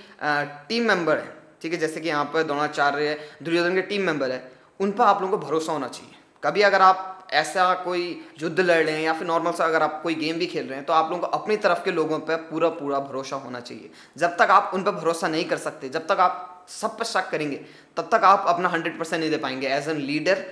टीम 0.68 0.88
मेंबर 0.88 1.18
है, 1.18 1.32
ठीक 1.62 1.72
है? 1.72 1.78
जैसे 1.78 2.00
कि 2.00 2.08
यहाँ 2.08 2.24
पर 2.34 2.42
द्रोणाचार्य, 2.42 3.18
दुर्योधन 3.42 3.74
के 3.74 3.82
टीम 3.84 4.02
मेंबर 4.02 4.30
है, 4.30 4.42
उन 4.80 4.92
पर 4.92 5.04
आप 5.04 5.22
लोगों 5.22 5.38
को 5.38 5.46
भरोसा 5.46 5.72
होना 5.72 5.88
चाहिए। 5.88 6.14
कभी 6.46 6.62
अगर 6.62 6.82
आप 6.82 7.28
ऐसा 7.34 7.72
कोई 7.74 8.02
युद्ध 8.42 8.60
लड़ 8.60 8.82
रहे 8.84 8.94
हैं 8.94 9.02
या 9.02 9.12
फिर 9.12 9.26
नॉर्मल 9.26 9.52
सा 9.52 9.64
अगर 9.64 9.82
आप 9.82 10.00
कोई 10.02 10.14
गेम 10.14 10.36
भी 10.38 10.46
खेल 10.46 10.66
रहे 10.66 10.76
हैं 10.76 10.84
तो 10.86 10.92
आप 10.92 11.10
लोगों 11.10 11.20
को 11.20 11.36
अपनी 11.38 11.56
तरफ़ 11.58 11.82
के 11.84 11.92
लोगों 11.92 12.18
पर 12.20 12.36
पूरा 12.50 12.68
पूरा 12.72 12.98
भरोसा 13.00 13.36
होना 13.36 13.60
चाहिए। 13.60 13.90
जब 14.18 14.36
तक 14.36 14.50
आप 14.50 14.70
उन 14.74 14.82
पर 14.82 14.90
भरोसा 14.92 15.28
नहीं 15.28 15.44
कर 15.44 15.56
सकते, 15.58 15.88
जब 15.88 16.06
तक 16.06 16.20
आप 16.20 16.66
सब 16.70 16.96
पर 16.98 17.04
शक 17.04 17.28
करेंगे, 17.30 17.56
तब 17.96 18.08
तक 18.12 18.24
आप 18.24 18.44
अपना 18.48 18.68
हंड्रेड 18.68 18.98
परसेंट 18.98 19.20
नहीं 19.20 19.30
दे 19.30 19.36
पाएँगे 19.38 19.68
एज 19.68 19.88
एन 19.88 20.00
लीडर 20.02 20.44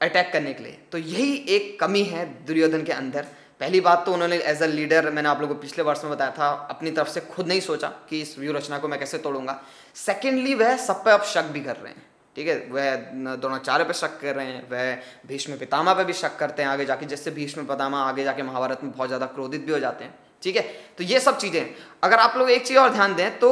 अटैक 0.00 0.32
करने 0.32 0.52
के 0.54 0.64
लिए। 0.64 0.78
तो 0.92 0.98
यही 0.98 1.32
एक 1.48 1.78
कमी 1.80 2.02
है 2.04 2.26
दुर्योधन 2.46 2.84
के 2.84 2.92
अंदर। 2.92 3.26
पहली 3.60 3.80
बात 3.80 4.04
तो 4.06 4.12
उन्होंने 4.12 4.36
एज 4.36 4.62
अ 4.62 4.66
लीडर 4.66 5.10
मैंने 5.10 5.28
आप 5.28 5.40
लोगों 5.40 5.54
को 5.54 5.60
पिछले 5.60 5.84
वर्ष 5.84 6.04
में 6.04 6.12
बताया 6.12 6.30
था, 6.30 6.50
अपनी 6.70 6.90
तरफ़ 6.90 7.08
से 7.08 7.20
खुद 7.30 7.48
नहीं 7.48 7.60
सोचा 7.60 7.88
कि 8.10 8.20
इस 8.20 8.38
व्यू 8.38 8.52
रचना 8.52 8.78
को 8.78 8.88
मैं 8.88 8.98
कैसे 8.98 9.18
तोड़ूँगा। 9.18 9.60
सेकेंडली 9.96 10.54
वह 10.56 10.76
सब 10.76 11.04
पे 11.04 11.10
अब 11.10 11.22
शक 11.26 11.50
भी 11.52 11.60
कर 11.60 11.76
रहे 11.76 11.92
हैं। 11.92 12.06
ठीक 12.38 12.48
है, 12.48 12.54
वह 12.70 13.36
द्रोणाचार्य 13.36 13.84
पे 13.84 13.92
शक 13.94 14.18
कर 14.20 14.34
रहे 14.34 14.46
हैं, 14.46 14.62
वह 14.70 15.28
भीष्म 15.28 15.56
पितामा 15.58 15.92
पे 15.94 16.04
भी 16.04 16.12
शक 16.14 16.36
करते 16.38 16.62
हैं 16.62 16.68
आगे 16.70 16.84
जाके, 16.84 17.06
जिससे 17.06 17.30
भीष्म 17.32 17.64
पितामा 17.66 18.02
आगे 18.02 18.24
जाके 18.24 18.42
महाभारत 18.44 18.84
में 18.84 18.92
बहुत 18.92 19.08
ज़्यादा 19.08 19.26
क्रोधित 19.28 19.64
भी 19.66 19.72
हो 19.72 19.78
जाते 19.80 20.04
हैं, 20.04 20.14
ठीक 20.42 20.56
है? 20.56 20.62
तो 20.98 21.04
ये 21.04 21.20
सब 21.20 21.38
चीज़ें, 21.38 21.74
अगर 22.02 22.18
आप 22.18 22.36
लोग 22.36 22.50
एक 22.50 22.66
चीज़ 22.66 22.78
और 22.78 22.92
ध्यान 22.92 23.14
दें 23.14 23.38
तो 23.38 23.50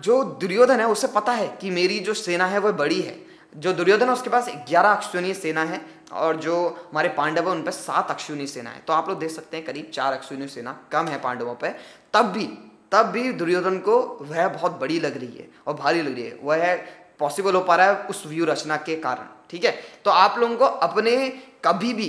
जो 0.00 0.22
दुर्योधन 0.40 0.80
है, 0.80 0.86
उसे 0.88 1.06
पता 1.10 1.32
है 1.32 1.48
कि 1.60 1.70
मेरी 1.72 1.98
जो 2.00 2.14
सेना 2.16 2.46
है, 2.46 2.58
वह 2.60 2.72
बड़ी 2.74 3.00
है। 3.00 3.18
जो 3.54 3.72
दुर्योधन 3.74 4.06
है, 4.06 4.12
उसके 4.12 4.30
पास 4.30 4.48
ग्यारह 4.68 4.88
अक्षुणी 4.90 5.34
सेना 5.34 5.64
है, 5.64 5.80
और 6.14 6.36
जो 6.38 6.66
हमारे 6.82 7.08
पांडव 7.16 7.48
है, 7.48 7.50
उन 7.50 7.62
पर 7.62 7.70
सात 7.72 8.10
अक्षुणी 8.10 8.46
सेना 8.48 8.70
है। 8.70 8.82
तो 8.86 8.92
आप 8.92 9.08
लोग 9.08 9.18
देख 9.18 9.30
सकते 9.32 9.56
हैं, 9.56 9.66
करीब 9.66 9.90
चार 9.94 10.12
अक्षुणी 10.12 10.48
सेना 10.50 10.80
कम 10.92 11.08
है 11.08 11.18
पांडवों 11.20 11.54
पर 11.56 11.78
तब 12.14 12.32
भी 12.32 12.48
तब 12.92 13.06
भी 13.06 13.30
दुर्योधन 13.32 13.76
को 13.78 13.94
वह 14.22 14.48
बहुत 14.50 14.72
बड़ी 14.80 14.98
लग 15.00 15.16
रही 15.16 15.36
है, 15.36 15.48
और 15.66 15.74
भारी 15.74 16.02
लग 16.02 16.14
रही 16.14 16.24
है। 16.24 16.38
वह 16.42 16.74
पॉसिबल 17.22 17.54
हो 17.54 17.60
पा 17.62 17.76
रहा 17.76 17.86
है 17.86 18.02
उस 18.06 18.22
व्यू 18.26 18.44
रचना 18.46 18.76
के 18.78 18.96
कारण, 18.98 19.26
ठीक 19.50 19.64
है? 19.64 19.72
तो 20.04 20.10
आप 20.12 20.38
लोगों 20.38 20.56
को 20.56 20.64
अपने 20.64 21.16
कभी 21.64 21.92
भी, 21.94 22.08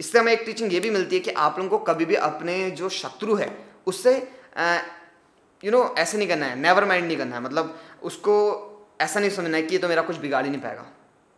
इससे 0.00 0.18
हमें 0.18 0.32
एक 0.32 0.42
टीचिंग 0.46 0.72
ये 0.72 0.80
भी 0.80 0.90
मिलती 0.90 1.16
है 1.16 1.22
कि 1.22 1.30
आप 1.32 1.58
लोगों 1.58 1.78
को 1.78 1.84
कभी 1.84 2.04
भी 2.04 2.14
अपने 2.16 2.70
जो 2.72 2.88
शत्रु 2.90 3.34
है, 3.36 3.48
उससे 3.86 4.12
यू 5.62 5.70
नो 5.70 5.82
ऐसे 5.98 6.18
नहीं 6.18 6.28
करना 6.28 6.46
है 6.46 6.58
नेवर 6.58 6.84
माइंड 6.84 7.06
नहीं 7.06 7.16
करना 7.16 7.36
है। 7.36 7.42
मतलब 7.42 7.78
उसको 8.02 8.36
ऐसा 9.00 9.20
नहीं 9.20 9.30
समझना 9.30 9.56
है 9.56 9.62
कि 9.62 9.74
ये 9.74 9.78
तो 9.78 9.88
मेरा 9.88 10.02
कुछ 10.02 10.16
बिगाड़ 10.18 10.44
ही 10.44 10.50
नहीं 10.50 10.60
पाएगा, 10.60 10.84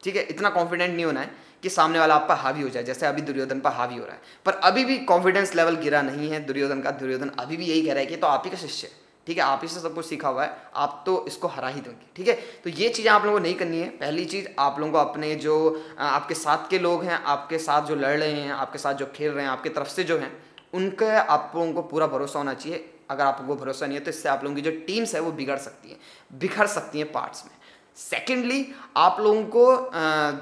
ठीक 0.02 0.16
है? 0.16 0.22
इतना 0.24 0.50
कॉन्फिडेंट 0.50 0.94
नहीं 0.94 1.04
होना 1.04 1.20
है 1.20 1.30
कि 1.62 1.68
सामने 1.70 1.98
वाला 1.98 2.14
आप 2.14 2.26
पर 2.28 2.34
हावी 2.36 2.62
हो 2.62 2.68
जाए, 2.68 2.82
जैसे 2.84 3.06
अभी 3.06 3.22
दुर्योधन 3.22 3.60
पर 3.60 3.72
हावी 3.72 3.96
हो 3.96 4.04
रहा 4.04 4.14
है। 4.14 4.20
पर 4.46 4.52
अभी 4.64 4.84
भी 4.84 4.98
कॉन्फिडेंस 5.06 5.54
लेवल 5.54 5.76
गिरा 5.78 6.02
नहीं 6.02 6.30
है, 6.30 6.44
दुर्योधन 6.46 6.80
का, 6.80 6.90
दुर्योधन 6.92 7.30
अभी 7.38 7.56
भी 7.56 7.66
यही 7.66 7.82
कह 7.82 7.92
रहा 7.92 8.00
है 8.00 8.06
कि 8.06 8.16
तो 8.16 8.26
आप 8.26 8.42
ही 8.44 8.50
का 8.50 8.56
शिष्य 8.58 8.86
है। 8.86 9.00
ठीक 9.26 9.36
है, 9.38 9.42
आप 9.44 9.60
ही 9.62 9.68
से 9.68 9.80
सब 9.80 9.94
कुछ 9.94 10.06
सीखा 10.06 10.28
हुआ 10.28 10.44
है, 10.44 10.56
आप 10.74 11.02
तो 11.06 11.24
इसको 11.26 11.48
हरा 11.48 11.68
ही 11.68 11.80
दोगे, 11.80 12.06
ठीक 12.16 12.28
है? 12.28 12.34
तो 12.64 12.70
ये 12.70 12.88
चीज़ें 12.88 13.10
आप 13.10 13.24
लोगों 13.24 13.38
को 13.38 13.42
नहीं 13.42 13.54
करनी 13.54 13.80
है। 13.80 13.88
पहली 13.90 14.24
चीज़, 14.24 14.46
आप 14.58 14.78
लोगों 14.80 14.92
को 14.92 14.98
अपने 15.00 15.34
जो 15.36 15.84
आपके 15.98 16.34
साथ 16.34 16.68
के 16.70 16.78
लोग 16.78 17.04
हैं, 17.04 17.22
आपके 17.24 17.58
साथ 17.58 17.86
जो 17.86 17.94
लड़ 17.94 18.16
रहे 18.18 18.32
हैं, 18.32 18.52
आपके 18.52 18.78
साथ 18.78 18.94
जो 18.94 19.06
खेल 19.16 19.30
रहे 19.30 19.44
हैं, 19.44 19.50
आपके 19.50 19.68
तरफ़ 19.70 19.88
से 19.88 20.04
जो 20.04 20.18
हैं, 20.18 20.32
उनके, 20.74 21.06
आप 21.06 21.52
लोगों 21.56 21.72
को 21.72 21.82
पूरा 21.84 22.06
भरोसा 22.06 22.38
होना 22.38 22.54
चाहिए। 22.54 22.88
अगर 23.10 23.24
आपको 23.24 23.54
भरोसा 23.56 23.86
नहीं 23.86 23.98
है 23.98 24.04
तो 24.04 24.10
इससे 24.10 24.28
आप 24.28 24.44
लोगों 24.44 24.56
की 24.56 24.62
जो 24.62 24.70
टीम्स 24.86 25.14
है, 25.14 25.20
वो 25.20 25.32
बिगड़ 25.32 25.58
सकती 25.58 25.90
हैं, 25.90 25.98
बिखर 26.34 26.66
सकती 26.68 26.98
हैं 26.98 27.10
पार्ट्स 27.12 27.44
में। 27.44 27.52
सेकेंडली 27.96 28.66
आप 28.96 29.20
लोगों 29.20 29.42
को 29.46 29.90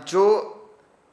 जो 0.06 0.24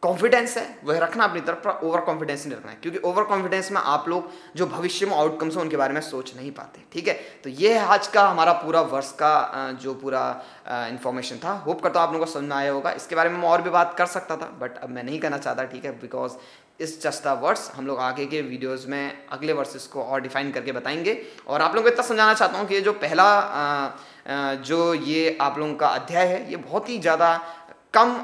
कॉन्फिडेंस 0.04 0.58
है, 0.58 0.64
वह 0.84 0.98
रखना 1.00 1.24
अपनी 1.24 1.42
तरफ़ 1.42 1.58
पर 1.60 1.80
ओवर 1.86 2.00
कॉन्फिडेंस 2.02 2.46
नहीं 2.46 2.58
रखना 2.58 2.72
है, 2.72 2.78
क्योंकि 2.82 3.00
ओवर 3.00 3.24
कॉन्फिडेंस 3.24 3.72
में 3.72 3.80
आप 3.82 4.08
लोग 4.10 4.30
जो 4.56 4.66
भविष्य 4.68 5.06
में 5.06 5.16
आउटकम्स 5.16 5.56
हैं, 5.56 5.62
उनके 5.62 5.78
बारे 5.78 5.94
में 5.94 6.02
सोच 6.02 6.36
नहीं 6.36 6.52
पाते, 6.52 6.82
ठीक 6.94 7.08
है? 7.08 7.14
तो 7.44 7.50
ये 7.52 7.74
है 7.74 7.86
आज 7.88 8.08
का 8.08 8.28
हमारा 8.28 8.52
पूरा 8.56 8.82
वर्ष 8.84 9.12
का 9.22 9.72
जो 9.82 9.94
पूरा 9.94 10.22
इन्फॉर्मेशन 10.90 11.40
था। 11.44 11.54
होप 11.66 11.82
करता 11.82 12.00
हूँ 12.00 12.08
आप 12.08 12.14
लोगों 12.14 12.26
को 12.26 12.32
समझ 12.32 12.44
में 12.44 12.56
आया 12.56 12.72
होगा। 12.72 12.92
इसके 12.92 13.16
बारे 13.16 13.30
में 13.30 13.38
मैं 13.38 13.50
और 13.50 13.62
भी 13.62 13.70
बात 13.70 13.96
कर 13.98 14.06
सकता 14.08 14.38
था 14.38 14.52
बट 14.62 14.78
अब 14.78 14.90
मैं 14.90 15.04
नहीं 15.04 15.20
करना 15.20 15.38
चाहता, 15.40 15.64
ठीक 15.66 15.86
है? 15.86 15.92
बिकॉज़ 16.00 16.34
इस 16.80 17.02
चस्ता 17.02 17.34
वर्ड्स 17.36 17.70
हम 17.76 17.88
लोग 17.88 18.00
आगे 18.00 18.26
के 18.26 18.42
वीडियोस 18.44 18.86
में 18.88 19.28
अगले 19.32 19.54
वर्सेस 19.54 19.88
को 19.88 20.04
और 20.04 20.22
डिफाइन 20.22 20.52
करके 20.52 20.72
बताएँगे। 20.72 21.22
और 21.48 21.62
आप 21.62 21.76
लोगों 21.76 21.84
को 21.84 21.94
इतना 21.94 22.06
समझाना 22.06 22.34
चाहता 22.34 22.58
हूँ 22.58 22.68
कि 22.68 22.76
ये 22.76 22.82
जो 22.82 22.94
पहला 22.96 23.26
जो 24.62 24.94
ये 24.94 25.38
आप 25.42 25.58
लोगों 25.60 25.74
का 25.76 25.88
अध्याय 25.90 26.28
है, 26.28 26.50
ये 26.50 26.56
बहुत 26.58 26.90
ही 26.90 26.98
ज़्यादा 27.00 27.40
कम 27.98 28.18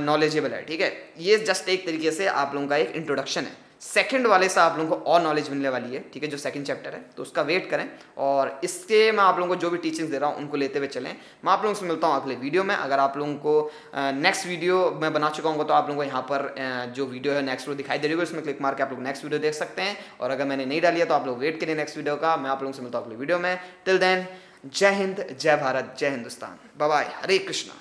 नॉलेजेबल 0.00 0.50
है, 0.50 0.64
ठीक 0.64 0.80
है? 0.80 0.92
ये 1.20 1.36
जस्ट 1.44 1.68
एक 1.68 1.86
तरीके 1.86 2.10
से 2.12 2.26
आप 2.28 2.54
लोगों 2.54 2.66
का 2.68 2.76
एक 2.78 2.96
इंट्रोडक्शन 2.96 3.44
है। 3.44 3.64
सेकंड 3.82 4.26
वाले 4.26 4.48
से 4.48 4.60
आप 4.60 4.78
लोगों 4.78 4.96
को 4.96 5.10
और 5.12 5.20
नॉलेज 5.22 5.48
मिलने 5.50 5.68
वाली 5.68 5.94
है, 5.94 6.02
ठीक 6.12 6.22
है, 6.22 6.28
जो 6.30 6.36
सेकंड 6.38 6.66
चैप्टर 6.66 6.94
है 6.94 7.00
तो 7.16 7.22
उसका 7.22 7.42
वेट 7.42 7.68
करें। 7.70 7.88
और 8.18 8.60
इसके 8.64 9.00
मैं 9.12 9.24
आप 9.24 9.38
लोगों 9.38 9.54
को 9.54 9.60
जो 9.60 9.70
भी 9.70 9.78
टीचिंग्स 9.78 10.10
दे 10.10 10.18
रहा 10.18 10.30
हूँ, 10.30 10.38
उनको 10.38 10.56
लेते 10.56 10.78
हुए 10.78 10.88
चलें। 10.88 11.10
मैं 11.44 11.52
आप 11.52 11.62
लोगों 11.62 11.74
से 11.74 11.86
मिलता 11.86 12.06
हूँ 12.06 12.16
अगले 12.16 12.34
वीडियो 12.36 12.64
में। 12.64 12.74
अगर 12.74 12.98
आप 12.98 13.16
लोगों 13.18 13.34
को 13.36 13.70
नेक्स्ट 13.96 14.46
वीडियो 14.46 14.78
मैं 15.00 15.12
बना 15.12 15.30
चुका 15.30 15.50
हूँ 15.50 15.66
तो 15.66 15.74
आप 15.74 15.88
लोगों 15.88 15.96
को 15.96 16.04
यहाँ 16.04 16.22
पर 16.22 16.54
जो 16.96 17.06
वीडियो 17.06 17.34
है 17.34 17.42
नेक्स्ट 17.44 17.68
वीडियो 17.68 17.82
दिखाई 17.82 17.98
दे 17.98 18.08
रही 18.08 18.16
है 18.16 18.22
उसमें 18.22 18.42
क्लिक 18.42 18.62
मार 18.62 18.74
के 18.74 18.82
आप 18.82 18.90
लोग 18.90 19.02
नेक्स्ट 19.02 19.24
वीडियो 19.24 19.40
देख 19.40 19.54
सकते 19.54 19.82
हैं। 19.82 19.96
और 20.20 20.30
अगर 20.30 20.44
मैंने 20.46 20.66
नहीं 20.66 20.80
डाली 20.80 21.00
है 21.00 21.06
तो 21.06 21.14
आप 21.14 21.26
लोग 21.26 21.38
वेट 21.38 21.60
करें 21.60 21.74
नेक्स्ट 21.76 21.96
वीडियो 21.96 22.16
का। 22.16 22.36
मैं 22.36 22.50
आप 22.50 22.62
लोगों 22.62 22.72
से 22.72 22.82
मिलता 22.82 22.98
हूँ 22.98 23.06
अगले 23.06 23.18
वीडियो 23.18 23.38
में। 23.38 23.58
टिल 23.86 23.98
देन 23.98 24.26
जय 24.66 24.90
हिंद, 24.92 25.26
जय 25.32 25.56
भारत, 25.56 25.96
जय 25.98 26.08
हिंदुस्तान। 26.10 26.58
बाय 26.78 27.12
हरे 27.16 27.38
कृष्णा। 27.40 27.80